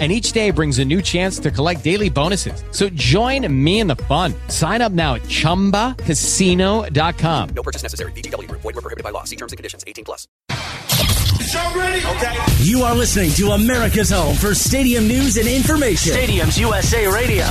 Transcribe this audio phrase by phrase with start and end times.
[0.00, 2.64] and each day brings a new chance to collect daily bonuses.
[2.72, 4.34] So join me in the fun.
[4.48, 7.48] Sign up now at ChumbaCasino.com.
[7.54, 8.10] No purchase necessary.
[8.12, 8.50] VGW.
[8.50, 9.22] Void were prohibited by law.
[9.22, 9.84] See terms and conditions.
[9.86, 10.26] 18 plus.
[11.76, 12.04] ready?
[12.06, 12.36] Okay.
[12.58, 16.12] You are listening to America's home for stadium news and information.
[16.12, 17.44] Stadiums USA Radio.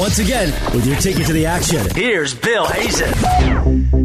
[0.00, 1.86] Once again, with your ticket to the action.
[1.94, 4.01] Here's Bill Hazen.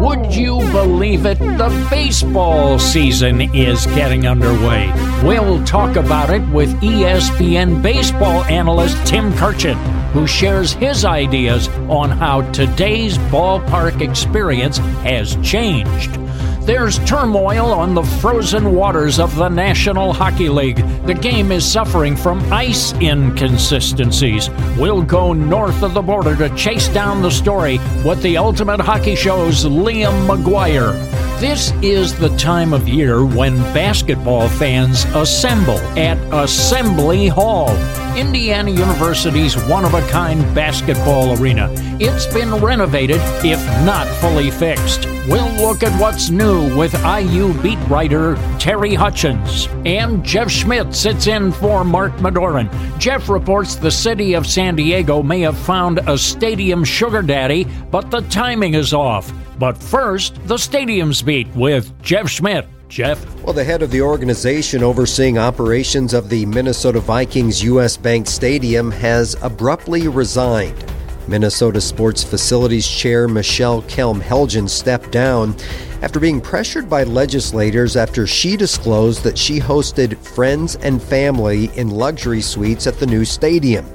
[0.00, 1.38] Would you believe it?
[1.38, 4.90] The baseball season is getting underway.
[5.22, 9.76] We'll talk about it with ESPN baseball analyst Tim Kurkjian,
[10.12, 16.18] who shares his ideas on how today's ballpark experience has changed.
[16.62, 20.76] There's turmoil on the frozen waters of the National Hockey League.
[21.06, 24.50] The game is suffering from ice inconsistencies.
[24.78, 29.14] We'll go north of the border to chase down the story with the Ultimate Hockey
[29.14, 30.92] Show's Liam Maguire.
[31.40, 37.70] This is the time of year when basketball fans assemble at Assembly Hall,
[38.14, 41.72] Indiana University's one of a kind basketball arena.
[41.98, 45.06] It's been renovated, if not fully fixed.
[45.30, 49.68] We'll look at what's new with IU beat writer Terry Hutchens.
[49.86, 52.68] And Jeff Schmidt sits in for Mark Madoran.
[52.98, 58.10] Jeff reports the city of San Diego may have found a stadium sugar daddy, but
[58.10, 59.32] the timing is off.
[59.56, 62.66] But first, the Stadiums Beat with Jeff Schmidt.
[62.88, 63.24] Jeff?
[63.44, 67.96] Well, the head of the organization overseeing operations of the Minnesota Vikings U.S.
[67.96, 70.89] Bank Stadium has abruptly resigned.
[71.30, 75.54] Minnesota Sports Facilities Chair Michelle Kelm Helgen stepped down
[76.02, 81.88] after being pressured by legislators after she disclosed that she hosted friends and family in
[81.88, 83.86] luxury suites at the new stadium.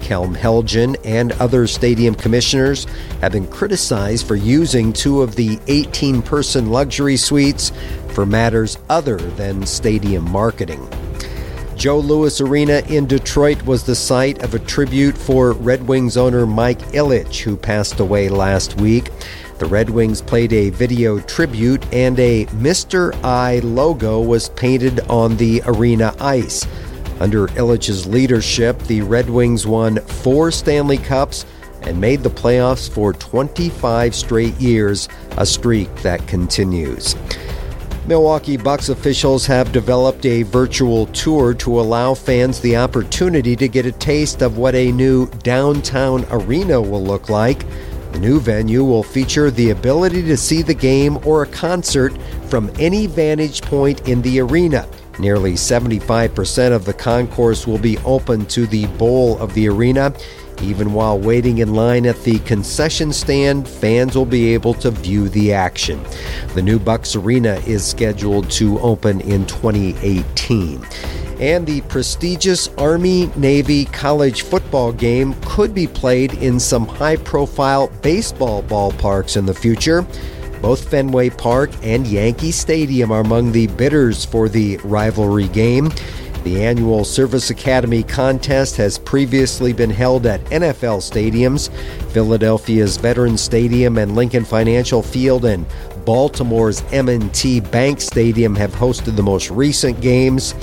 [0.00, 2.84] Kelm Helgen and other stadium commissioners
[3.22, 7.72] have been criticized for using two of the 18 person luxury suites
[8.08, 10.86] for matters other than stadium marketing.
[11.82, 16.46] Joe Louis Arena in Detroit was the site of a tribute for Red Wings owner
[16.46, 19.10] Mike Ilitch, who passed away last week.
[19.58, 23.12] The Red Wings played a video tribute, and a Mr.
[23.24, 26.64] I logo was painted on the arena ice.
[27.18, 31.44] Under Ilitch's leadership, the Red Wings won four Stanley Cups
[31.80, 37.16] and made the playoffs for 25 straight years, a streak that continues.
[38.04, 43.86] Milwaukee Bucks officials have developed a virtual tour to allow fans the opportunity to get
[43.86, 47.64] a taste of what a new downtown arena will look like.
[48.10, 52.12] The new venue will feature the ability to see the game or a concert
[52.48, 54.88] from any vantage point in the arena.
[55.20, 60.12] Nearly 75% of the concourse will be open to the bowl of the arena.
[60.62, 65.28] Even while waiting in line at the concession stand, fans will be able to view
[65.28, 66.00] the action.
[66.54, 70.86] The new Bucks Arena is scheduled to open in 2018.
[71.40, 77.88] And the prestigious Army Navy college football game could be played in some high profile
[78.00, 80.06] baseball ballparks in the future.
[80.60, 85.90] Both Fenway Park and Yankee Stadium are among the bidders for the rivalry game.
[86.44, 91.70] The annual Service Academy contest has previously been held at NFL stadiums.
[92.12, 95.66] Philadelphia's Veterans Stadium and Lincoln Financial Field and
[96.06, 100.54] Baltimore's M&T Bank Stadium have hosted the most recent games.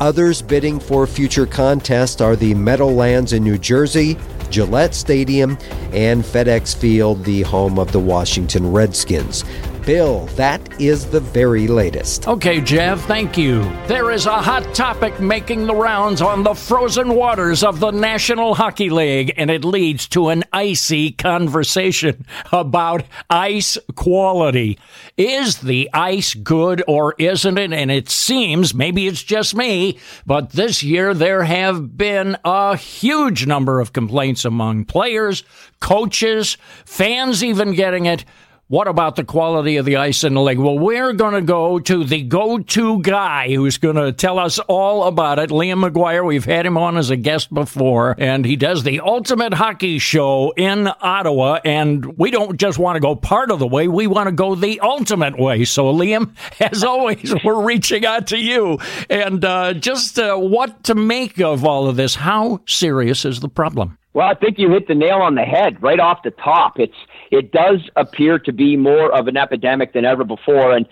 [0.00, 4.18] Others bidding for future contests are the Meadowlands in New Jersey,
[4.50, 5.56] Gillette Stadium,
[5.92, 9.44] and FedEx Field, the home of the Washington Redskins.
[9.84, 12.28] Bill, that is the very latest.
[12.28, 13.62] Okay, Jeff, thank you.
[13.88, 18.54] There is a hot topic making the rounds on the frozen waters of the National
[18.54, 24.78] Hockey League, and it leads to an icy conversation about ice quality.
[25.16, 27.72] Is the ice good or isn't it?
[27.72, 33.46] And it seems, maybe it's just me, but this year there have been a huge
[33.46, 35.42] number of complaints among players,
[35.80, 38.24] coaches, fans even getting it.
[38.72, 40.58] What about the quality of the ice in the league?
[40.58, 44.58] Well, we're going to go to the go to guy who's going to tell us
[44.60, 45.50] all about it.
[45.50, 49.52] Liam Maguire, we've had him on as a guest before, and he does the Ultimate
[49.52, 51.60] Hockey Show in Ottawa.
[51.66, 54.54] And we don't just want to go part of the way, we want to go
[54.54, 55.66] the ultimate way.
[55.66, 58.78] So, Liam, as always, we're reaching out to you.
[59.10, 62.14] And uh, just uh, what to make of all of this.
[62.14, 63.98] How serious is the problem?
[64.14, 66.78] Well, I think you hit the nail on the head right off the top.
[66.78, 66.96] It's
[67.32, 70.86] it does appear to be more of an epidemic than ever before, and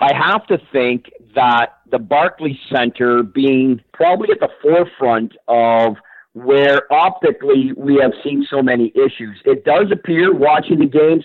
[0.00, 5.96] I have to think that the Barclays Center being probably at the forefront of
[6.32, 9.40] where optically we have seen so many issues.
[9.44, 11.24] It does appear watching the games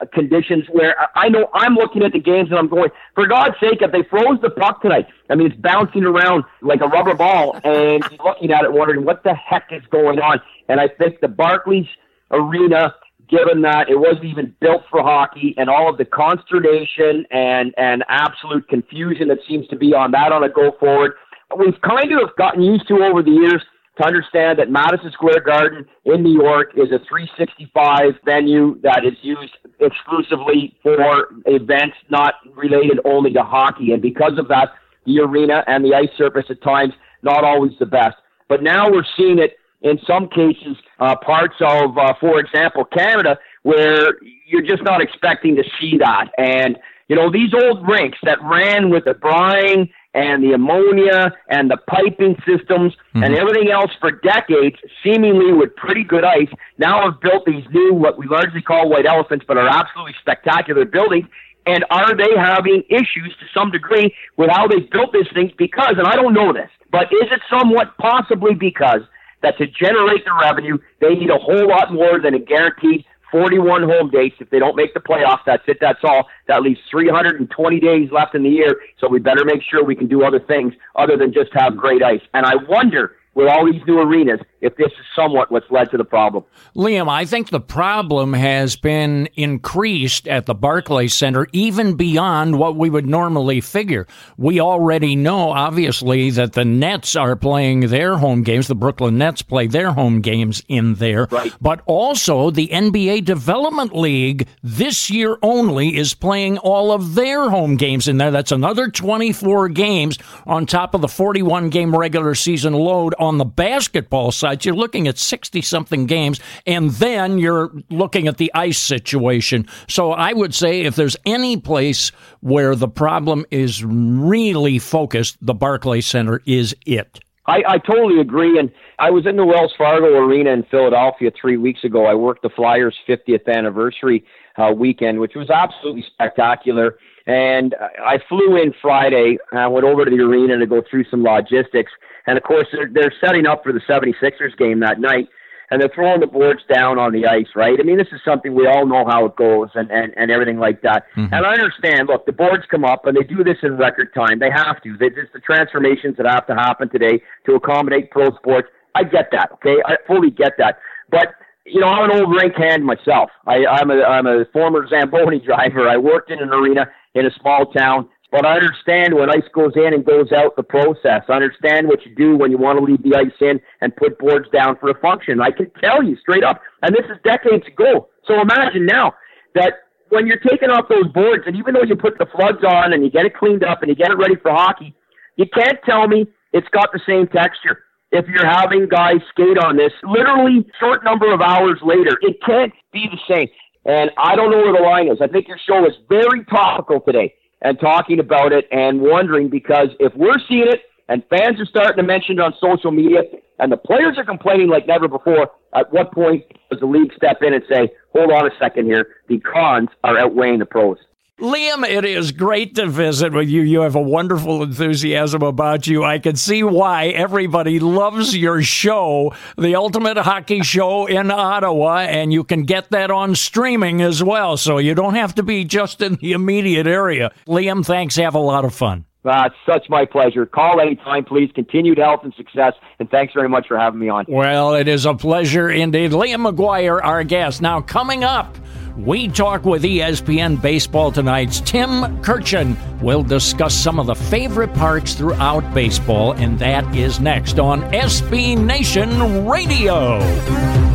[0.00, 3.56] uh, conditions where I know I'm looking at the games and I'm going, for God's
[3.60, 7.14] sake, if they froze the puck tonight, I mean, it's bouncing around like a rubber
[7.14, 10.40] ball, and looking at it wondering what the heck is going on.
[10.68, 11.86] And I think the Barclays
[12.30, 12.94] Arena,
[13.28, 18.04] given that it wasn't even built for hockey, and all of the consternation and and
[18.08, 21.12] absolute confusion that seems to be on that on a go forward,
[21.58, 23.62] we've kind of gotten used to over the years
[23.98, 29.14] to understand that Madison Square Garden in New York is a 365 venue that is
[29.22, 33.92] used exclusively for events not related only to hockey.
[33.92, 34.74] And because of that,
[35.06, 36.92] the arena and the ice surface at times
[37.22, 38.16] not always the best.
[38.48, 43.38] But now we're seeing it in some cases, uh, parts of, uh, for example, Canada,
[43.62, 46.26] where you're just not expecting to see that.
[46.38, 46.78] And,
[47.08, 51.76] you know, these old rinks that ran with the brine and the ammonia and the
[51.76, 53.22] piping systems mm-hmm.
[53.22, 56.48] and everything else for decades, seemingly with pretty good ice,
[56.78, 60.84] now have built these new, what we largely call white elephants, but are absolutely spectacular
[60.84, 61.26] buildings.
[61.66, 65.52] And are they having issues to some degree with how they built these things?
[65.58, 69.02] Because, and I don't know this, but is it somewhat possibly because
[69.46, 73.84] that to generate the revenue, they need a whole lot more than a guaranteed 41
[73.84, 74.34] home dates.
[74.40, 75.78] If they don't make the playoffs, that's it.
[75.80, 76.26] That's all.
[76.48, 78.80] That leaves 320 days left in the year.
[78.98, 82.02] So we better make sure we can do other things other than just have great
[82.02, 82.22] ice.
[82.34, 85.96] And I wonder with all these new arenas if this is somewhat what's led to
[85.96, 86.44] the problem.
[86.74, 92.74] Liam, I think the problem has been increased at the Barclays Center even beyond what
[92.76, 94.08] we would normally figure.
[94.36, 98.66] We already know, obviously, that the Nets are playing their home games.
[98.66, 101.28] The Brooklyn Nets play their home games in there.
[101.30, 101.54] Right.
[101.60, 107.76] But also, the NBA Development League this year only is playing all of their home
[107.76, 108.32] games in there.
[108.32, 113.44] That's another 24 games on top of the 41 game regular season load on the
[113.44, 118.78] basketball side, you're looking at 60 something games, and then you're looking at the ice
[118.78, 119.66] situation.
[119.88, 122.10] So I would say if there's any place
[122.40, 127.20] where the problem is really focused, the Barclays Center is it.
[127.46, 128.58] I, I totally agree.
[128.58, 132.06] And I was in the Wells Fargo Arena in Philadelphia three weeks ago.
[132.06, 134.24] I worked the Flyers' 50th anniversary
[134.56, 136.98] uh, weekend, which was absolutely spectacular.
[137.26, 137.74] And
[138.04, 139.38] I flew in Friday.
[139.52, 141.90] I went over to the arena to go through some logistics.
[142.26, 145.28] And of course, they're, they're setting up for the 76ers game that night,
[145.70, 147.78] and they're throwing the boards down on the ice, right?
[147.78, 150.58] I mean, this is something we all know how it goes and, and, and everything
[150.58, 151.06] like that.
[151.16, 151.34] Mm-hmm.
[151.34, 154.38] And I understand, look, the boards come up, and they do this in record time.
[154.38, 154.96] They have to.
[155.00, 158.68] It's the transformations that have to happen today to accommodate pro sports.
[158.94, 159.76] I get that, okay?
[159.84, 160.78] I fully get that.
[161.10, 161.34] But
[161.66, 163.30] you know, I'm an old rink hand myself.
[163.46, 165.88] I, I'm a I'm a former Zamboni driver.
[165.88, 168.08] I worked in an arena in a small town.
[168.30, 171.22] But I understand when ice goes in and goes out the process.
[171.28, 174.18] I understand what you do when you want to leave the ice in and put
[174.18, 175.40] boards down for a function.
[175.40, 178.08] I can tell you straight up, and this is decades ago.
[178.26, 179.14] So imagine now
[179.54, 179.74] that
[180.10, 183.02] when you're taking off those boards, and even though you put the floods on and
[183.04, 184.94] you get it cleaned up and you get it ready for hockey,
[185.36, 187.84] you can't tell me it's got the same texture.
[188.12, 192.72] If you're having guys skate on this, literally short number of hours later, it can't
[192.92, 193.48] be the same.
[193.86, 195.18] And I don't know where the line is.
[195.20, 199.88] I think your show is very topical today and talking about it and wondering because
[200.00, 203.22] if we're seeing it and fans are starting to mention it on social media
[203.60, 207.42] and the players are complaining like never before, at what point does the league step
[207.42, 210.98] in and say, hold on a second here, the cons are outweighing the pros?
[211.40, 213.60] Liam, it is great to visit with you.
[213.60, 216.02] You have a wonderful enthusiasm about you.
[216.02, 222.32] I can see why everybody loves your show, the Ultimate Hockey Show in Ottawa, and
[222.32, 224.56] you can get that on streaming as well.
[224.56, 227.30] So you don't have to be just in the immediate area.
[227.46, 228.16] Liam, thanks.
[228.16, 229.04] Have a lot of fun.
[229.22, 230.46] Uh, it's such my pleasure.
[230.46, 231.50] Call anytime, please.
[231.54, 234.24] Continued health and success, and thanks very much for having me on.
[234.26, 236.12] Well, it is a pleasure indeed.
[236.12, 237.60] Liam Maguire, our guest.
[237.60, 238.56] Now, coming up,
[238.96, 242.76] we talk with ESPN Baseball Tonight's Tim Kurkjian.
[243.02, 248.56] We'll discuss some of the favorite parks throughout baseball, and that is next on SB
[248.56, 250.85] Nation Radio.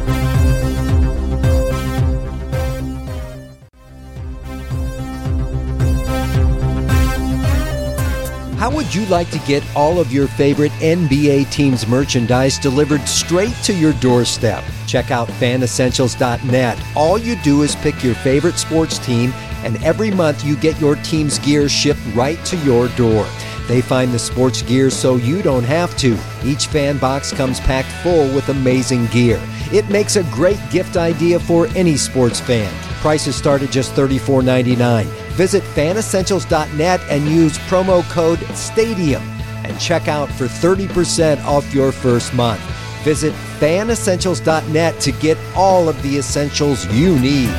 [8.62, 13.56] How would you like to get all of your favorite NBA teams merchandise delivered straight
[13.64, 14.64] to your doorstep?
[14.86, 16.80] Check out fanessentials.net.
[16.96, 20.96] All you do is pick your favorite sports team, and every month you get your
[20.98, 23.28] team's gear shipped right to your door.
[23.68, 26.16] They find the sports gear so you don't have to.
[26.46, 29.42] Each fan box comes packed full with amazing gear.
[29.74, 32.72] It makes a great gift idea for any sports fan.
[33.02, 35.21] Prices start at just $34.99.
[35.34, 39.22] Visit fanessentials.net and use promo code STADIUM
[39.66, 42.62] and check out for 30% off your first month.
[43.04, 47.52] Visit fanessentials.net to get all of the essentials you need.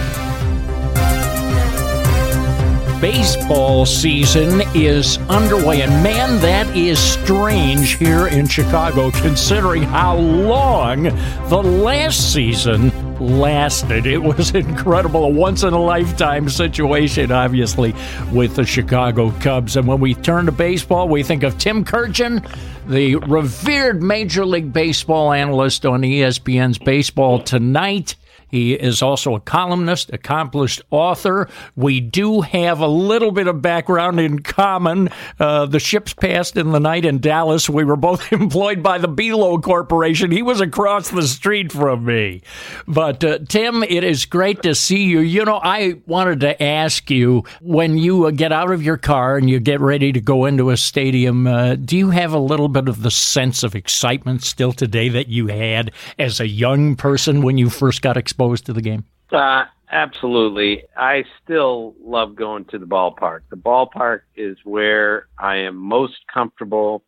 [3.00, 11.02] Baseball season is underway, and man, that is strange here in Chicago considering how long
[11.49, 14.07] the last season lasted.
[14.07, 17.95] It was incredible, a once in a lifetime situation, obviously,
[18.33, 19.76] with the Chicago Cubs.
[19.76, 22.47] And when we turn to baseball, we think of Tim Kurkjian,
[22.88, 28.17] the revered Major League Baseball analyst on ESPN's Baseball Tonight.
[28.52, 31.49] He is also a columnist, accomplished author.
[31.75, 35.09] We do have a little bit of background in common.
[35.40, 37.71] Uh, the ships passed in the night in Dallas.
[37.71, 40.30] We were both employed by the Belo Corporation.
[40.30, 42.42] He was across the street from me.
[42.87, 45.21] But uh, Tim, it is great to see you.
[45.21, 49.38] You know, I wanted to ask you when you uh, get out of your car
[49.38, 52.68] and you get ready to go into a stadium, uh, do you have a little
[52.68, 57.40] bit of the sense of excitement still today that you had as a young person
[57.40, 58.41] when you first got exposed?
[58.42, 59.04] Exposed to the game?
[59.30, 60.84] Uh, absolutely.
[60.96, 63.40] I still love going to the ballpark.
[63.50, 67.04] The ballpark is where I am most comfortable.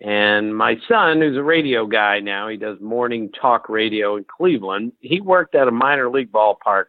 [0.00, 4.92] And my son, who's a radio guy now, he does morning talk radio in Cleveland.
[5.00, 6.86] He worked at a minor league ballpark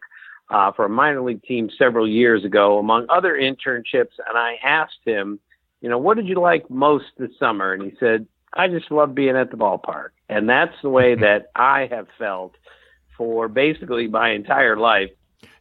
[0.50, 4.16] uh, for a minor league team several years ago, among other internships.
[4.26, 5.40] And I asked him,
[5.80, 7.72] you know, what did you like most this summer?
[7.72, 10.10] And he said, I just love being at the ballpark.
[10.28, 12.56] And that's the way that I have felt
[13.18, 15.10] for basically my entire life.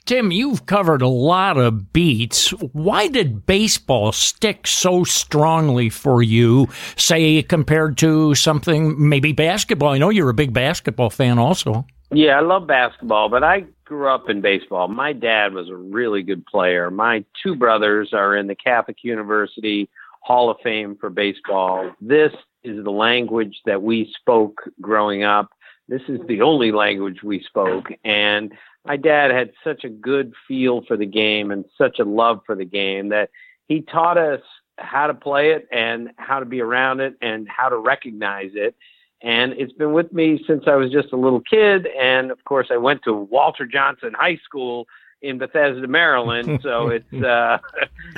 [0.06, 2.52] Tim, you've covered a lot of beats.
[2.72, 9.90] Why did baseball stick so strongly for you, say, compared to something, maybe basketball?
[9.90, 11.86] I know you're a big basketball fan also.
[12.10, 14.88] Yeah, I love basketball, but I grew up in baseball.
[14.88, 16.90] My dad was a really good player.
[16.90, 19.90] My two brothers are in the Catholic University
[20.22, 21.92] Hall of Fame for baseball.
[22.00, 22.32] This
[22.64, 25.50] is the language that we spoke growing up.
[25.88, 27.88] This is the only language we spoke.
[28.04, 28.54] And
[28.86, 32.56] my dad had such a good feel for the game and such a love for
[32.56, 33.30] the game that
[33.68, 34.42] he taught us
[34.78, 38.76] how to play it and how to be around it and how to recognize it.
[39.22, 41.88] And it's been with me since I was just a little kid.
[41.88, 44.88] And of course, I went to Walter Johnson High School
[45.22, 46.60] in Bethesda, Maryland.
[46.62, 47.58] So it's uh,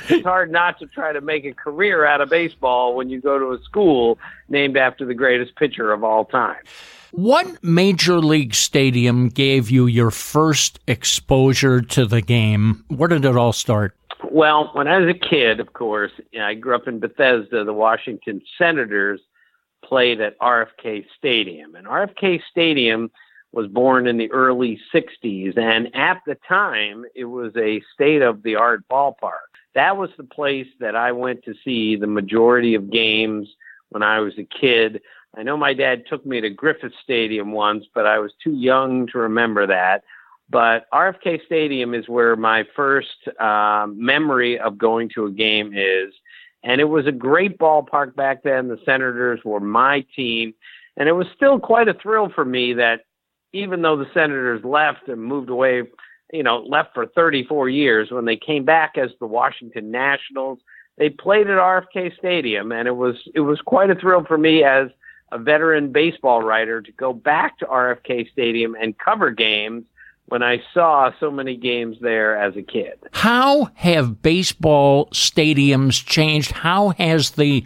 [0.08, 3.38] it's hard not to try to make a career out of baseball when you go
[3.38, 6.62] to a school named after the greatest pitcher of all time.
[7.12, 12.84] What major league stadium gave you your first exposure to the game?
[12.88, 13.96] Where did it all start?
[14.30, 17.64] Well, when I was a kid, of course, I grew up in Bethesda.
[17.64, 19.20] The Washington Senators
[19.84, 23.10] played at RFK Stadium, and RFK Stadium
[23.52, 28.44] was born in the early 60s, and at the time, it was a state of
[28.44, 29.50] the art ballpark.
[29.74, 33.48] That was the place that I went to see the majority of games
[33.88, 35.00] when I was a kid.
[35.36, 39.06] I know my dad took me to Griffith Stadium once, but I was too young
[39.08, 40.02] to remember that.
[40.50, 46.12] But RFK Stadium is where my first uh, memory of going to a game is.
[46.64, 48.68] And it was a great ballpark back then.
[48.68, 50.52] The Senators were my team.
[50.96, 53.02] And it was still quite a thrill for me that
[53.52, 55.84] even though the Senators left and moved away,
[56.32, 60.58] you know, left for 34 years, when they came back as the Washington Nationals,
[60.98, 62.72] they played at RFK Stadium.
[62.72, 64.88] And it was, it was quite a thrill for me as
[65.32, 69.84] a veteran baseball writer to go back to RFK Stadium and cover games
[70.26, 72.98] when I saw so many games there as a kid.
[73.12, 76.52] How have baseball stadiums changed?
[76.52, 77.64] How has the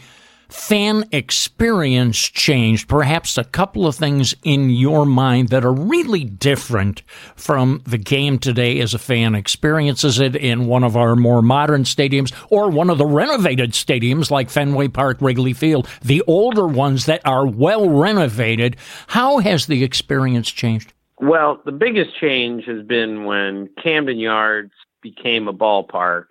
[0.54, 2.88] fan experience changed?
[2.88, 7.02] Perhaps a couple of things in your mind that are really different
[7.34, 11.82] from the game today as a fan experiences it in one of our more modern
[11.82, 17.06] stadiums or one of the renovated stadiums like Fenway Park, Wrigley Field, the older ones
[17.06, 18.76] that are well renovated.
[19.08, 20.92] How has the experience changed?
[21.18, 26.26] Well, the biggest change has been when Camden Yards became a ballpark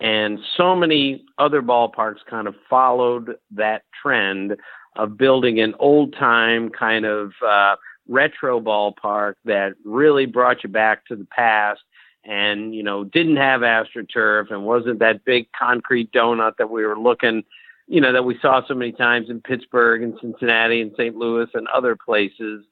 [0.00, 4.56] and so many other ballparks kind of followed that trend
[4.96, 7.76] of building an old time kind of uh,
[8.08, 11.80] retro ballpark that really brought you back to the past
[12.24, 16.98] and, you know, didn't have AstroTurf and wasn't that big concrete donut that we were
[16.98, 17.42] looking,
[17.86, 21.16] you know, that we saw so many times in Pittsburgh and Cincinnati and St.
[21.16, 22.64] Louis and other places.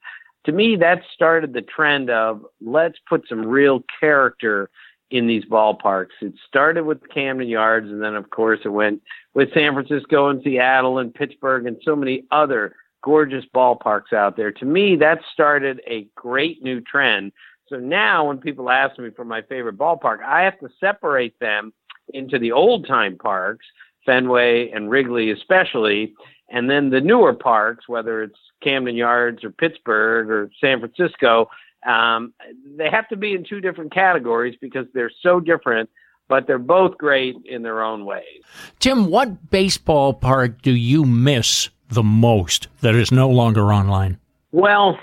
[0.45, 4.69] To me, that started the trend of let's put some real character
[5.09, 6.11] in these ballparks.
[6.21, 9.01] It started with Camden Yards, and then, of course, it went
[9.33, 14.51] with San Francisco and Seattle and Pittsburgh and so many other gorgeous ballparks out there.
[14.51, 17.31] To me, that started a great new trend.
[17.69, 21.73] So now, when people ask me for my favorite ballpark, I have to separate them
[22.13, 23.65] into the old time parks,
[24.05, 26.13] Fenway and Wrigley, especially,
[26.49, 31.49] and then the newer parks, whether it's Camden Yards or Pittsburgh or San Francisco,
[31.87, 32.33] um,
[32.75, 35.89] they have to be in two different categories because they're so different,
[36.27, 38.43] but they're both great in their own ways.
[38.79, 44.19] Tim, what baseball park do you miss the most that is no longer online?
[44.51, 44.99] Well,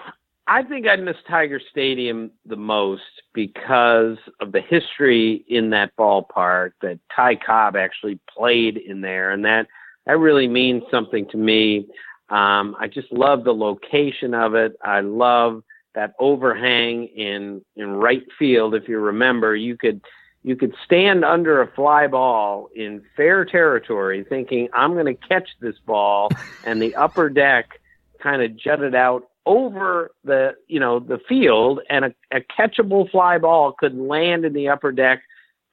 [0.46, 6.72] I think I miss Tiger Stadium the most because of the history in that ballpark
[6.82, 9.66] that Ty Cobb actually played in there, and that
[10.06, 11.86] that really means something to me.
[12.28, 14.76] Um, I just love the location of it.
[14.82, 15.62] I love
[15.94, 18.74] that overhang in in right field.
[18.74, 20.00] If you remember, you could
[20.42, 25.48] you could stand under a fly ball in fair territory, thinking I'm going to catch
[25.60, 26.30] this ball,
[26.66, 27.80] and the upper deck
[28.22, 33.38] kind of jutted out over the you know the field, and a, a catchable fly
[33.38, 35.22] ball could land in the upper deck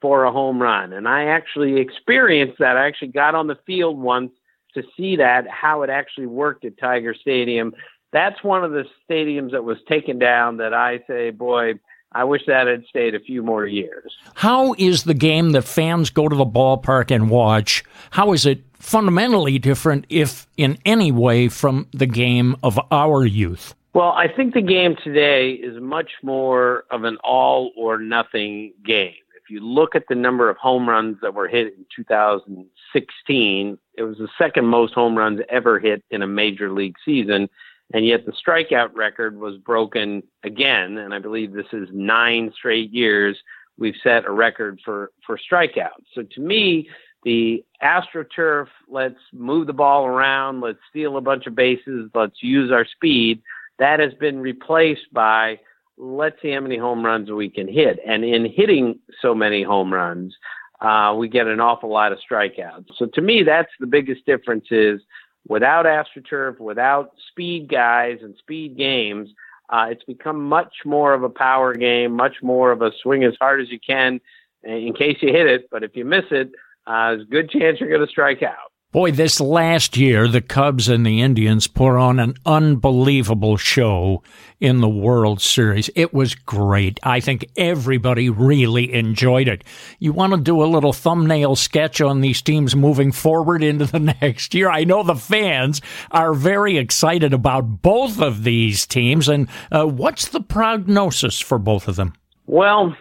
[0.00, 0.92] for a home run.
[0.92, 2.76] And I actually experienced that.
[2.76, 4.32] I actually got on the field once
[4.74, 7.72] to see that how it actually worked at Tiger Stadium
[8.12, 11.74] that's one of the stadiums that was taken down that I say, boy,
[12.12, 14.12] I wish that had stayed a few more years.
[14.34, 17.82] How is the game that fans go to the ballpark and watch?
[18.10, 23.74] How is it fundamentally different, if in any way, from the game of our youth?
[23.94, 29.14] Well, I think the game today is much more of an all or nothing game.
[29.42, 34.02] If you look at the number of home runs that were hit in 2016, it
[34.02, 37.48] was the second most home runs ever hit in a major league season.
[37.92, 40.98] And yet the strikeout record was broken again.
[40.98, 43.36] And I believe this is nine straight years
[43.78, 46.06] we've set a record for, for strikeouts.
[46.14, 46.88] So to me,
[47.24, 52.72] the AstroTurf, let's move the ball around, let's steal a bunch of bases, let's use
[52.72, 53.42] our speed,
[53.78, 55.58] that has been replaced by
[55.98, 57.98] let's see how many home runs we can hit.
[58.06, 60.34] And in hitting so many home runs,
[60.80, 62.86] uh, we get an awful lot of strikeouts.
[62.96, 65.00] So to me, that's the biggest difference is
[65.48, 69.30] without AstroTurf, without speed guys and speed games,
[69.68, 73.34] uh, it's become much more of a power game, much more of a swing as
[73.40, 74.20] hard as you can
[74.62, 75.68] in case you hit it.
[75.70, 76.52] But if you miss it,
[76.86, 78.71] uh, there's a good chance you're going to strike out.
[78.92, 84.22] Boy, this last year, the Cubs and the Indians put on an unbelievable show
[84.60, 85.88] in the World Series.
[85.94, 87.00] It was great.
[87.02, 89.64] I think everybody really enjoyed it.
[89.98, 93.98] You want to do a little thumbnail sketch on these teams moving forward into the
[94.20, 94.68] next year?
[94.68, 99.26] I know the fans are very excited about both of these teams.
[99.26, 102.12] And uh, what's the prognosis for both of them?
[102.46, 102.94] Well,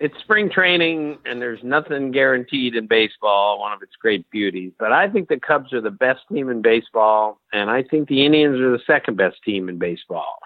[0.00, 4.72] it's spring training and there's nothing guaranteed in baseball, one of its great beauties.
[4.78, 8.24] But I think the Cubs are the best team in baseball, and I think the
[8.24, 10.38] Indians are the second best team in baseball.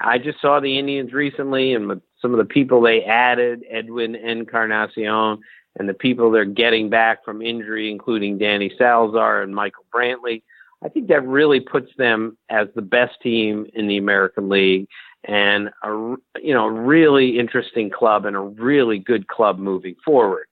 [0.00, 5.40] I just saw the Indians recently and some of the people they added, Edwin Encarnacion,
[5.76, 10.42] and the people they're getting back from injury, including Danny Salazar and Michael Brantley.
[10.84, 14.88] I think that really puts them as the best team in the American League
[15.26, 15.88] and a
[16.42, 20.46] you know really interesting club and a really good club moving forward.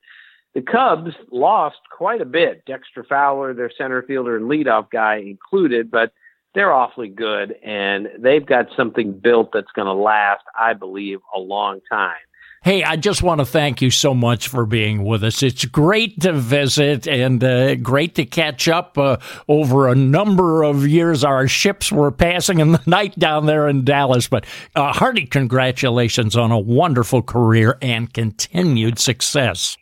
[0.55, 2.65] The Cubs lost quite a bit.
[2.67, 6.13] Dexter Fowler, their center fielder and leadoff guy included, but
[6.55, 11.39] they're awfully good and they've got something built that's going to last, I believe, a
[11.39, 12.17] long time.
[12.65, 15.43] Hey, I just want to thank you so much for being with us.
[15.43, 19.17] It's great to visit and uh, great to catch up uh,
[19.49, 21.25] over a number of years.
[21.25, 24.47] Our ships were passing in the night down there in Dallas, but
[24.77, 29.77] uh, hearty congratulations on a wonderful career and continued success.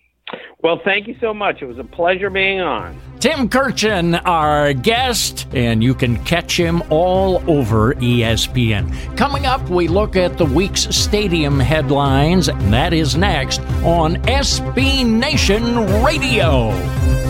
[0.63, 1.63] Well, thank you so much.
[1.63, 3.01] It was a pleasure being on.
[3.19, 9.17] Tim Kurkjian, our guest, and you can catch him all over ESPN.
[9.17, 15.07] Coming up, we look at the week's stadium headlines, and that is next on SB
[15.07, 17.30] Nation Radio.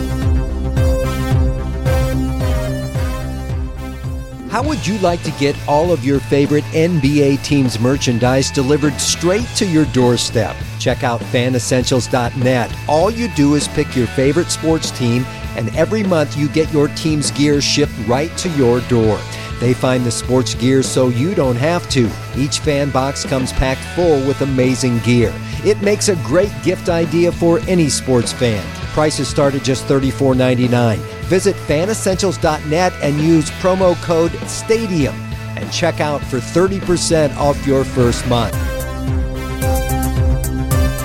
[4.51, 9.47] How would you like to get all of your favorite NBA teams' merchandise delivered straight
[9.55, 10.57] to your doorstep?
[10.77, 12.75] Check out fanessentials.net.
[12.89, 15.23] All you do is pick your favorite sports team,
[15.55, 19.21] and every month you get your team's gear shipped right to your door.
[19.61, 22.11] They find the sports gear so you don't have to.
[22.35, 25.33] Each fan box comes packed full with amazing gear.
[25.63, 28.80] It makes a great gift idea for any sports fan.
[28.91, 30.97] Prices start at just $34.99.
[31.25, 35.13] Visit fanessentials.net and use promo code STADIUM
[35.57, 38.53] and check out for 30% off your first month.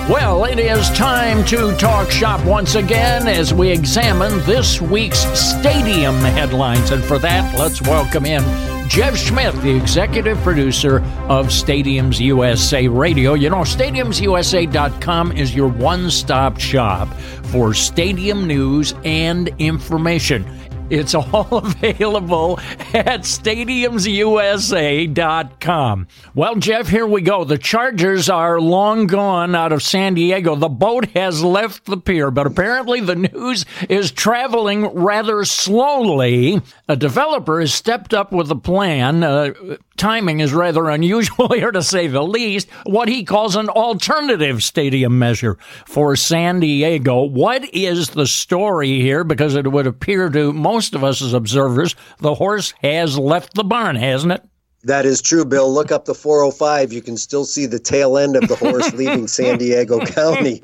[0.08, 6.14] Well, it is time to talk shop once again as we examine this week's stadium
[6.16, 6.90] headlines.
[6.90, 13.34] And for that, let's welcome in Jeff Schmidt, the executive producer of Stadiums USA Radio.
[13.34, 17.08] You know, stadiumsusa.com is your one stop shop
[17.50, 20.44] for stadium news and information.
[20.88, 22.60] It's all available
[22.94, 26.06] at stadiumsusa.com.
[26.34, 27.44] Well, Jeff, here we go.
[27.44, 30.54] The Chargers are long gone out of San Diego.
[30.54, 36.62] The boat has left the pier, but apparently the news is traveling rather slowly.
[36.88, 39.24] A developer has stepped up with a plan.
[39.24, 39.54] Uh,
[39.96, 42.68] timing is rather unusual here to say the least.
[42.84, 47.24] What he calls an alternative stadium measure for San Diego.
[47.24, 49.24] What is the story here?
[49.24, 53.64] Because it would appear to most of us as observers, the horse has left the
[53.64, 54.42] barn, hasn't it?
[54.84, 55.72] That is true, Bill.
[55.72, 56.92] Look up the 405.
[56.92, 60.60] You can still see the tail end of the horse leaving San Diego County,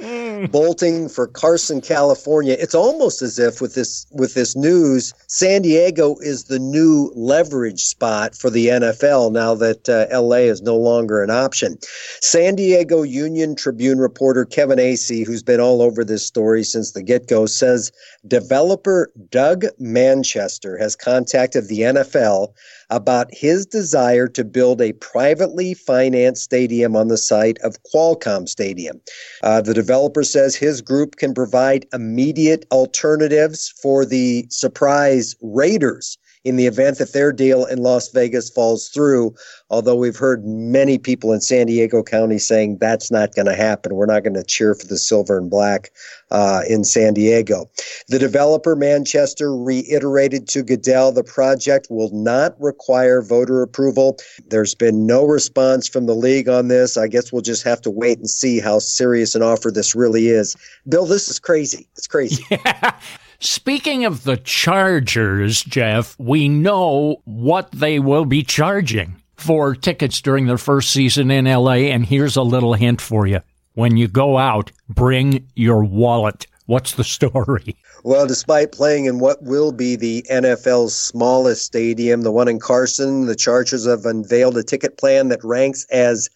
[0.50, 2.56] bolting for Carson, California.
[2.58, 7.84] It's almost as if with this with this news, San Diego is the new leverage
[7.84, 11.78] spot for the NFL now that uh, LA is no longer an option.
[12.20, 17.02] San Diego Union Tribune reporter Kevin Acee, who's been all over this story since the
[17.02, 17.92] get-go, says
[18.26, 22.52] developer Doug Manchester has contacted the NFL
[22.92, 29.00] about his desire to build a privately financed stadium on the site of Qualcomm Stadium.
[29.42, 36.56] Uh, the developer says his group can provide immediate alternatives for the surprise Raiders in
[36.56, 39.34] the event that their deal in Las Vegas falls through.
[39.70, 43.94] Although we've heard many people in San Diego County saying that's not going to happen.
[43.94, 45.90] We're not going to cheer for the silver and black
[46.30, 47.70] uh, in San Diego.
[48.08, 54.18] The developer, Manchester, reiterated to Goodell the project will not require voter approval.
[54.48, 56.96] There's been no response from the league on this.
[56.96, 60.28] I guess we'll just have to wait and see how serious an offer this really
[60.28, 60.56] is.
[60.88, 61.88] Bill, this is crazy.
[61.96, 62.44] It's crazy.
[62.50, 62.94] Yeah.
[63.44, 70.46] Speaking of the Chargers, Jeff, we know what they will be charging for tickets during
[70.46, 71.90] their first season in LA.
[71.90, 73.40] And here's a little hint for you.
[73.74, 76.46] When you go out, bring your wallet.
[76.66, 77.74] What's the story?
[78.04, 83.26] Well, despite playing in what will be the NFL's smallest stadium, the one in Carson,
[83.26, 86.30] the Chargers have unveiled a ticket plan that ranks as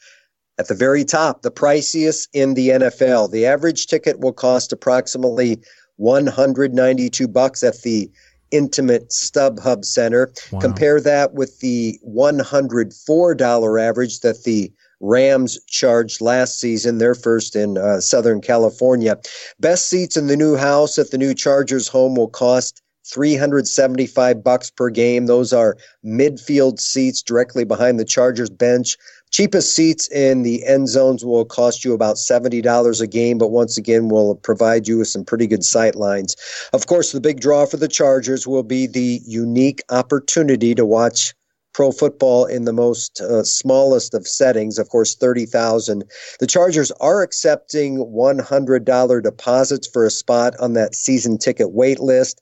[0.59, 3.31] at the very top, the priciest in the NFL.
[3.31, 5.61] The average ticket will cost approximately
[5.97, 8.11] 192 bucks at the
[8.51, 10.33] intimate StubHub Center.
[10.53, 10.61] Wow.
[10.61, 17.77] Compare that with the $104 average that the Rams charged last season, their first in
[17.77, 19.19] uh, Southern California.
[19.61, 22.83] Best seats in the new house at the new Chargers home will cost
[23.13, 25.27] 375 bucks per game.
[25.27, 28.97] Those are midfield seats directly behind the Chargers bench.
[29.31, 33.77] Cheapest seats in the end zones will cost you about $70 a game, but once
[33.77, 36.37] again, will provide you with some pretty good sight lines.
[36.73, 41.35] Of course, the big draw for the Chargers will be the unique opportunity to watch
[41.77, 46.05] pro football in the most uh, smallest of settings, of course, 30,000.
[46.41, 52.41] The Chargers are accepting $100 deposits for a spot on that season ticket wait list.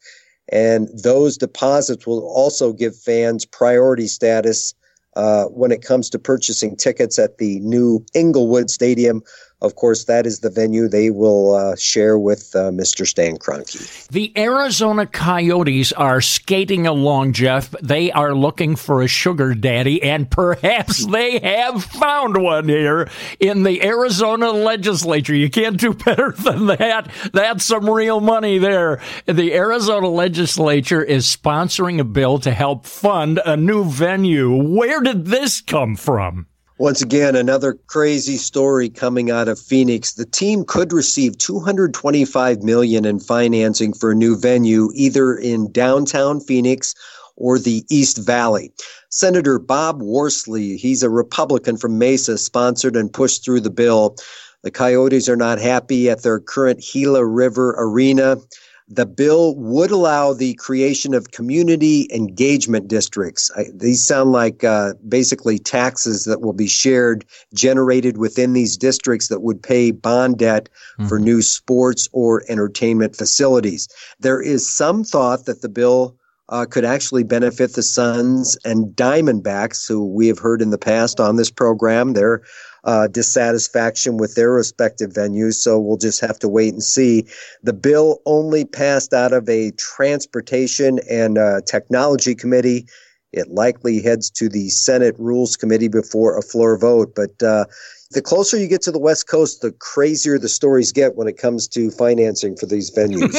[0.51, 4.75] And those deposits will also give fans priority status
[5.17, 9.23] uh, when it comes to purchasing tickets at the new Inglewood Stadium
[9.61, 13.07] of course, that is the venue they will uh, share with uh, Mr.
[13.07, 14.09] Stan Kroenke.
[14.09, 17.71] The Arizona Coyotes are skating along, Jeff.
[17.83, 23.09] They are looking for a sugar daddy, and perhaps they have found one here
[23.41, 25.35] in the Arizona legislature.
[25.35, 27.11] You can't do better than that.
[27.33, 29.01] That's some real money there.
[29.27, 34.55] The Arizona legislature is sponsoring a bill to help fund a new venue.
[34.55, 36.47] Where did this come from?
[36.79, 40.15] Once again, another crazy story coming out of Phoenix.
[40.15, 46.41] The team could receive 225 million in financing for a new venue, either in downtown
[46.41, 46.93] Phoenix
[47.37, 48.73] or the East Valley.
[49.09, 54.17] Senator Bob Worsley, he's a Republican from Mesa, sponsored and pushed through the bill.
[54.65, 58.39] The Coyotes are not happy at their current Gila River Arena.
[58.89, 63.51] The bill would allow the creation of community engagement districts.
[63.57, 69.29] I, these sound like uh, basically taxes that will be shared, generated within these districts
[69.29, 70.69] that would pay bond debt
[70.99, 71.09] mm-hmm.
[71.09, 73.89] for new sports or entertainment facilities.
[74.21, 76.17] There is some thought that the bill
[76.51, 81.21] uh, could actually benefit the Suns and Diamondbacks, who we have heard in the past
[81.21, 82.13] on this program.
[82.13, 82.43] They're
[82.85, 85.55] uh, dissatisfaction with their respective venues.
[85.55, 87.27] So we'll just have to wait and see.
[87.63, 92.87] The bill only passed out of a transportation and uh, technology committee.
[93.33, 97.15] It likely heads to the Senate Rules Committee before a floor vote.
[97.17, 97.65] But uh,
[98.13, 101.37] the closer you get to the West Coast, the crazier the stories get when it
[101.37, 103.35] comes to financing for these venues.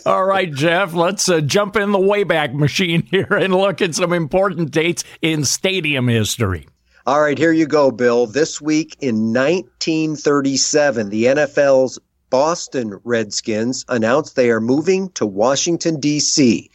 [0.06, 4.12] All right, Jeff, let's uh, jump in the Wayback Machine here and look at some
[4.12, 6.66] important dates in stadium history.
[7.06, 8.26] All right, here you go, Bill.
[8.26, 16.68] This week in 1937, the NFL's Boston Redskins announced they are moving to Washington, D.C.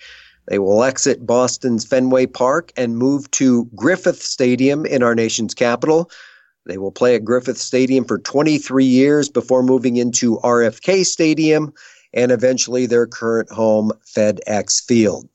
[0.47, 6.09] They will exit Boston's Fenway Park and move to Griffith Stadium in our nation's capital.
[6.65, 11.73] They will play at Griffith Stadium for 23 years before moving into RFK Stadium
[12.13, 15.27] and eventually their current home, FedEx Field.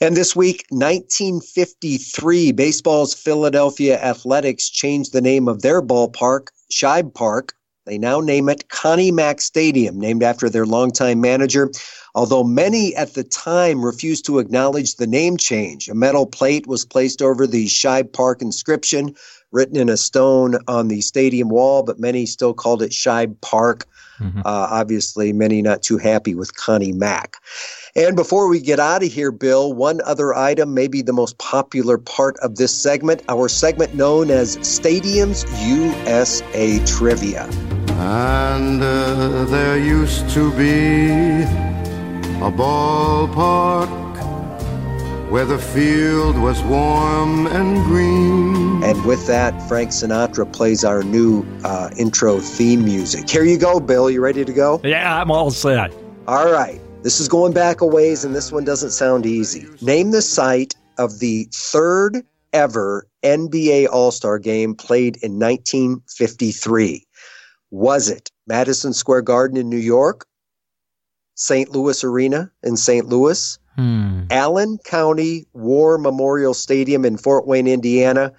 [0.00, 7.54] And this week, 1953, baseball's Philadelphia Athletics changed the name of their ballpark, Shibe Park.
[7.86, 11.70] They now name it Connie Mack Stadium, named after their longtime manager.
[12.14, 16.84] Although many at the time refused to acknowledge the name change, a metal plate was
[16.84, 19.14] placed over the Shibe Park inscription,
[19.52, 23.86] written in a stone on the stadium wall, but many still called it Shibe Park.
[24.18, 24.40] Mm-hmm.
[24.40, 27.36] Uh, obviously, many not too happy with Connie Mack.
[27.96, 31.98] And before we get out of here, Bill, one other item, maybe the most popular
[31.98, 37.48] part of this segment, our segment known as Stadiums USA Trivia.
[37.98, 41.10] And uh, there used to be
[42.40, 44.09] a ballpark
[45.30, 48.82] where the field was warm and green.
[48.82, 53.30] And with that, Frank Sinatra plays our new uh, intro theme music.
[53.30, 54.10] Here you go, Bill.
[54.10, 54.80] You ready to go?
[54.82, 55.94] Yeah, I'm all set.
[56.26, 56.80] All right.
[57.04, 59.68] This is going back a ways, and this one doesn't sound easy.
[59.80, 67.06] Name the site of the third ever NBA All Star game played in 1953.
[67.70, 70.26] Was it Madison Square Garden in New York,
[71.40, 71.70] St.
[71.70, 73.06] Louis Arena in St.
[73.08, 74.24] Louis, hmm.
[74.30, 78.34] Allen County War Memorial Stadium in Fort Wayne, Indiana,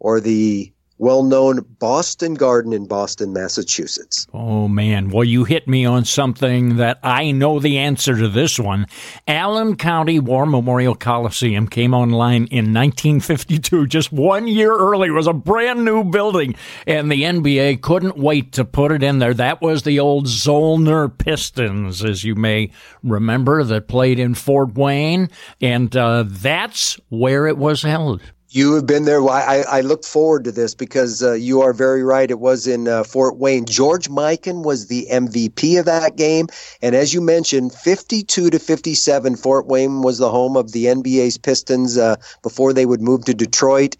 [0.00, 4.26] or the well known Boston Garden in Boston, Massachusetts.
[4.34, 5.08] Oh, man.
[5.08, 8.86] Well, you hit me on something that I know the answer to this one.
[9.26, 15.08] Allen County War Memorial Coliseum came online in 1952, just one year early.
[15.08, 16.54] It was a brand new building,
[16.86, 19.32] and the NBA couldn't wait to put it in there.
[19.32, 25.30] That was the old Zollner Pistons, as you may remember, that played in Fort Wayne,
[25.62, 28.20] and uh, that's where it was held.
[28.52, 29.22] You have been there.
[29.28, 32.28] I, I look forward to this because uh, you are very right.
[32.28, 33.64] It was in uh, Fort Wayne.
[33.64, 36.48] George Mikan was the MVP of that game.
[36.82, 41.38] And as you mentioned, 52 to 57, Fort Wayne was the home of the NBA's
[41.38, 43.96] Pistons uh, before they would move to Detroit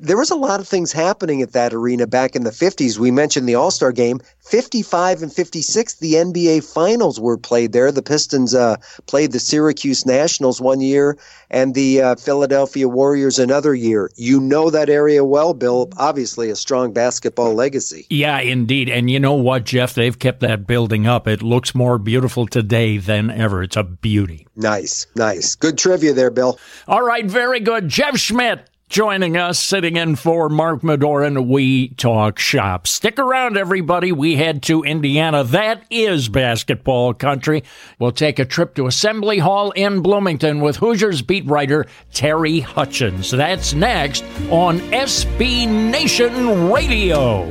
[0.00, 2.98] there was a lot of things happening at that arena back in the 50s.
[2.98, 4.20] We mentioned the All Star game.
[4.40, 7.92] 55 and 56, the NBA Finals were played there.
[7.92, 11.18] The Pistons uh, played the Syracuse Nationals one year
[11.50, 14.10] and the uh, Philadelphia Warriors another year.
[14.16, 15.90] You know that area well, Bill.
[15.98, 18.06] Obviously, a strong basketball legacy.
[18.08, 18.88] Yeah, indeed.
[18.88, 19.94] And you know what, Jeff?
[19.94, 21.28] They've kept that building up.
[21.28, 23.62] It looks more beautiful today than ever.
[23.62, 24.46] It's a beauty.
[24.56, 25.54] Nice, nice.
[25.54, 26.58] Good trivia there, Bill.
[26.86, 27.88] All right, very good.
[27.88, 32.86] Jeff Schmidt Joining us, sitting in for Mark Medoran, we talk shop.
[32.86, 34.12] Stick around, everybody.
[34.12, 35.44] We head to Indiana.
[35.44, 37.64] That is basketball country.
[37.98, 43.36] We'll take a trip to Assembly Hall in Bloomington with Hoosiers beat writer Terry Hutchens.
[43.36, 47.42] That's next on SB Nation Radio.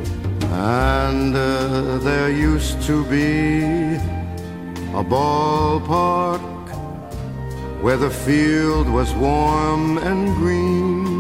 [0.42, 3.94] And uh, there used to be
[4.92, 6.42] a ballpark
[7.84, 11.17] where the field was warm and green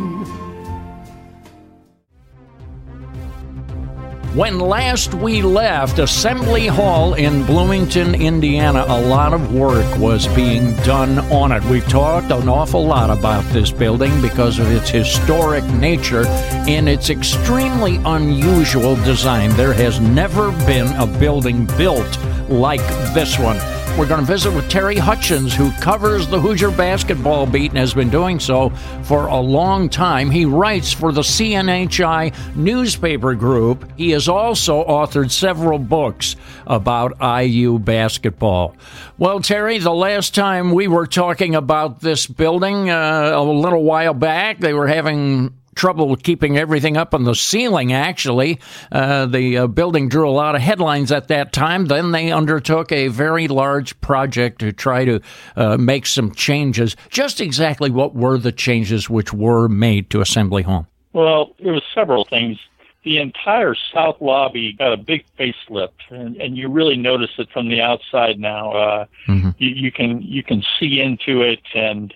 [4.33, 10.75] When last we left Assembly Hall in Bloomington, Indiana, a lot of work was being
[10.77, 11.63] done on it.
[11.65, 17.09] We've talked an awful lot about this building because of its historic nature and its
[17.09, 19.49] extremely unusual design.
[19.51, 23.57] There has never been a building built like this one.
[23.97, 27.95] We're going to visit with Terry Hutchens, who covers the Hoosier basketball beat and has
[27.95, 28.69] been doing so
[29.01, 30.29] for a long time.
[30.29, 33.91] He writes for the CNHI newspaper group.
[33.97, 36.35] He has also authored several books
[36.67, 38.75] about IU basketball.
[39.17, 44.13] Well, Terry, the last time we were talking about this building uh, a little while
[44.13, 48.59] back, they were having trouble keeping everything up on the ceiling, actually.
[48.91, 51.85] Uh, the uh, building drew a lot of headlines at that time.
[51.85, 55.21] Then they undertook a very large project to try to
[55.55, 56.95] uh, make some changes.
[57.09, 60.87] Just exactly what were the changes which were made to Assembly Hall?
[61.13, 62.57] Well, there were several things.
[63.03, 67.69] The entire south lobby got a big facelift, and, and you really notice it from
[67.69, 68.71] the outside now.
[68.73, 69.51] Uh, mm-hmm.
[69.57, 72.13] you, you can you can see into it, and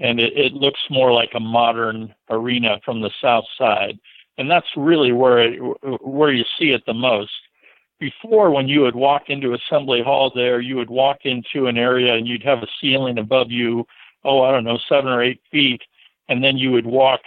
[0.00, 3.98] and it, it looks more like a modern arena from the south side.
[4.38, 5.58] and that's really where it,
[6.02, 7.32] where you see it the most.
[7.98, 12.14] Before, when you would walk into Assembly Hall, there you would walk into an area
[12.14, 13.86] and you'd have a ceiling above you,
[14.24, 15.82] oh I don't know, seven or eight feet,
[16.28, 17.20] and then you would walk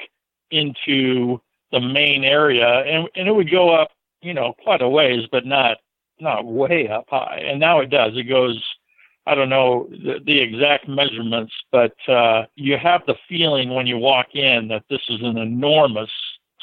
[0.50, 1.40] into
[1.72, 5.46] the main area, and and it would go up, you know, quite a ways, but
[5.46, 5.78] not
[6.20, 7.44] not way up high.
[7.46, 8.14] And now it does.
[8.16, 8.64] It goes
[9.26, 13.98] I don't know the, the exact measurements, but uh, you have the feeling when you
[13.98, 16.12] walk in that this is an enormous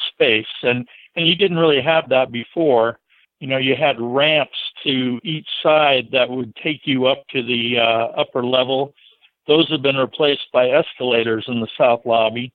[0.09, 2.99] space, and and you didn't really have that before.
[3.39, 7.79] You know, you had ramps to each side that would take you up to the
[7.79, 8.93] uh, upper level.
[9.47, 12.53] Those have been replaced by escalators in the south lobby,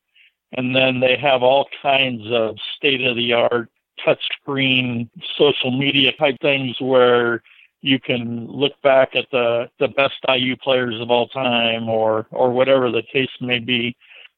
[0.52, 3.68] and then they have all kinds of state of the art
[4.06, 7.42] touchscreen social media type things where
[7.86, 12.50] you can look back at the the best IU players of all time or or
[12.50, 13.96] whatever the case may be.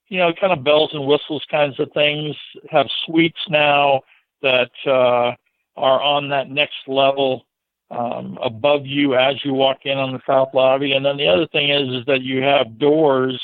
[0.08, 2.36] You know, kind of bells and whistles kinds of things.
[2.70, 4.02] Have suites now
[4.42, 5.32] that uh,
[5.76, 7.46] are on that next level
[7.90, 10.92] um, above you as you walk in on the south lobby.
[10.92, 13.40] And then the other thing is is that you have doors,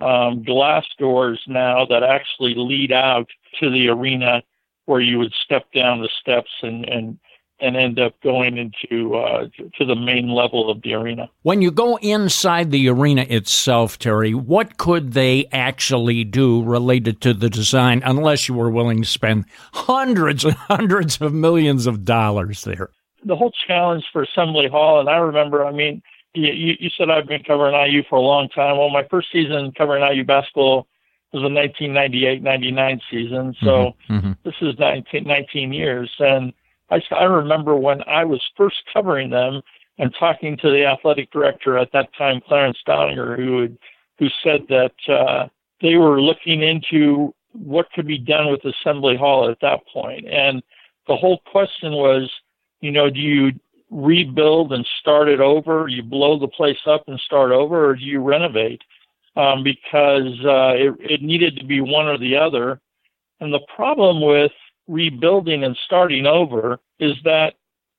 [0.00, 3.28] um, glass doors now that actually lead out
[3.60, 4.42] to the arena
[4.86, 7.18] where you would step down the steps and and
[7.62, 9.46] and end up going into uh,
[9.78, 11.30] to the main level of the arena.
[11.42, 17.32] When you go inside the arena itself, Terry, what could they actually do related to
[17.32, 22.64] the design, unless you were willing to spend hundreds and hundreds of millions of dollars
[22.64, 22.90] there?
[23.24, 26.02] The whole challenge for Assembly Hall, and I remember, I mean,
[26.34, 28.78] you, you said I've been covering IU for a long time.
[28.78, 30.88] Well, my first season covering IU basketball
[31.32, 34.14] was the 1998-99 season, so mm-hmm.
[34.14, 34.32] mm-hmm.
[34.44, 36.52] this is 19, 19 years, and
[36.92, 39.62] I, I remember when I was first covering them
[39.98, 43.78] and talking to the athletic director at that time, Clarence Doninger, who had,
[44.18, 45.48] who said that uh,
[45.80, 50.26] they were looking into what could be done with Assembly Hall at that point.
[50.28, 50.62] And
[51.08, 52.30] the whole question was,
[52.80, 53.52] you know, do you
[53.90, 55.88] rebuild and start it over?
[55.88, 58.82] You blow the place up and start over, or do you renovate?
[59.36, 62.80] Um, because uh, it, it needed to be one or the other.
[63.40, 64.52] And the problem with
[64.88, 67.54] rebuilding and starting over is that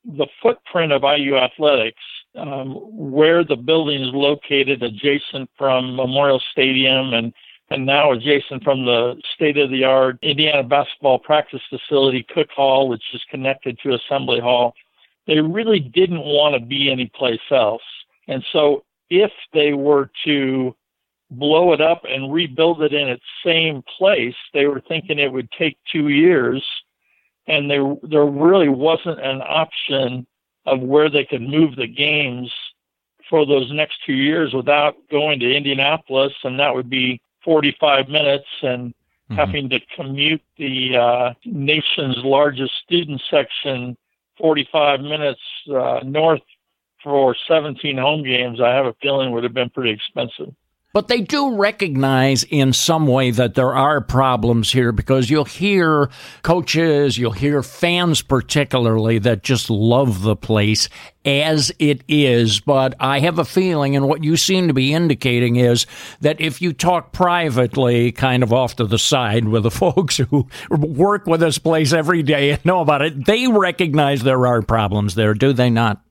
[0.05, 2.01] the footprint of IU athletics,
[2.35, 7.33] um, where the building is located adjacent from Memorial Stadium and
[7.69, 12.87] and now adjacent from the state of the art Indiana basketball practice facility, Cook Hall,
[12.89, 14.75] which is connected to Assembly Hall,
[15.25, 17.81] they really didn't want to be anyplace else.
[18.27, 20.75] And so if they were to
[21.37, 24.35] blow it up and rebuild it in its same place.
[24.53, 26.63] They were thinking it would take two years,
[27.47, 30.25] and there there really wasn't an option
[30.65, 32.51] of where they could move the games
[33.29, 38.47] for those next two years without going to Indianapolis, and that would be 45 minutes
[38.61, 39.35] and mm-hmm.
[39.35, 43.97] having to commute the uh, nation's largest student section
[44.37, 45.41] 45 minutes
[45.73, 46.41] uh, north
[47.03, 48.61] for 17 home games.
[48.61, 50.53] I have a feeling would have been pretty expensive.
[50.93, 56.07] But they do recognize in some way that there are problems here because you'll hear
[56.43, 60.89] coaches, you'll hear fans particularly that just love the place
[61.25, 62.59] as it is.
[62.59, 65.87] But I have a feeling, and what you seem to be indicating is
[66.21, 70.47] that if you talk privately, kind of off to the side with the folks who
[70.69, 75.15] work with this place every day and know about it, they recognize there are problems
[75.15, 76.03] there, do they not?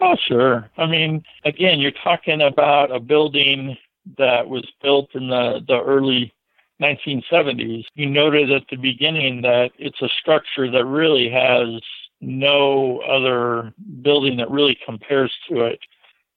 [0.00, 0.70] Oh, sure.
[0.76, 3.76] I mean, again, you're talking about a building
[4.16, 6.32] that was built in the, the early
[6.80, 11.82] 1970s, you noted at the beginning that it's a structure that really has
[12.20, 15.78] no other building that really compares to it.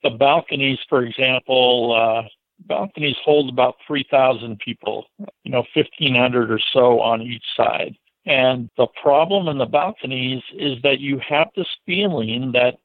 [0.04, 2.28] The balconies, for example, uh,
[2.68, 5.06] balconies hold about 3,000 people,
[5.44, 7.96] you know, 1,500 or so on each side.
[8.26, 12.78] And the problem in the balconies is that you have this feeling that,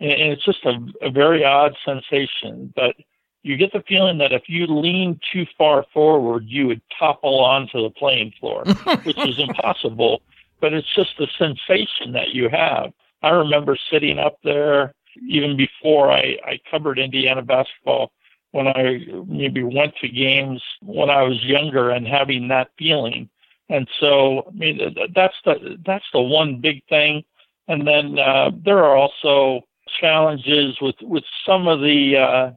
[0.00, 2.94] and it's just a, a very odd sensation, but
[3.42, 7.82] you get the feeling that if you lean too far forward, you would topple onto
[7.82, 8.64] the playing floor,
[9.04, 10.22] which is impossible.
[10.60, 12.92] But it's just the sensation that you have.
[13.22, 14.94] I remember sitting up there
[15.28, 18.12] even before I, I covered Indiana basketball
[18.52, 23.28] when I maybe went to games when I was younger and having that feeling.
[23.68, 27.24] And so, I mean, that's the that's the one big thing.
[27.66, 29.66] And then uh, there are also
[30.00, 32.50] challenges with with some of the uh,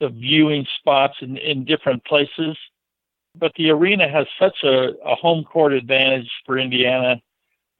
[0.00, 2.56] the viewing spots in, in different places.
[3.34, 7.20] But the arena has such a, a home court advantage for Indiana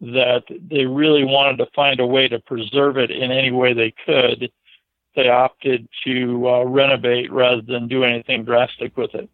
[0.01, 3.93] that they really wanted to find a way to preserve it in any way they
[4.05, 4.51] could.
[5.19, 9.29] They opted to uh, renovate rather than do anything drastic with it.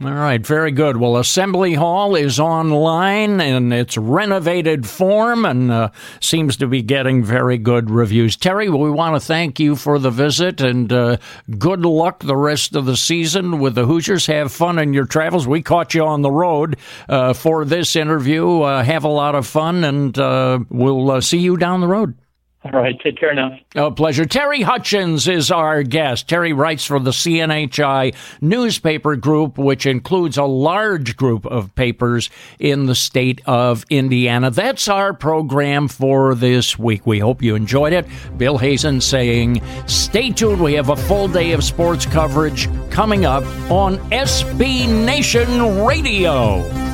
[0.00, 0.98] All right, very good.
[0.98, 5.88] Well, Assembly Hall is online in its renovated form and uh,
[6.20, 8.36] seems to be getting very good reviews.
[8.36, 11.16] Terry, we want to thank you for the visit and uh,
[11.58, 14.26] good luck the rest of the season with the Hoosiers.
[14.26, 15.48] Have fun in your travels.
[15.48, 16.76] We caught you on the road
[17.08, 18.60] uh, for this interview.
[18.60, 22.14] Uh, have a lot of fun, and uh, we'll see you down the road.
[22.64, 23.58] All right, take care now.
[23.74, 24.24] A pleasure.
[24.24, 26.28] Terry Hutchens is our guest.
[26.28, 32.86] Terry writes for the CNHI newspaper group, which includes a large group of papers in
[32.86, 34.50] the state of Indiana.
[34.50, 37.06] That's our program for this week.
[37.06, 38.06] We hope you enjoyed it.
[38.38, 40.62] Bill Hazen saying, stay tuned.
[40.62, 46.93] We have a full day of sports coverage coming up on SB Nation Radio.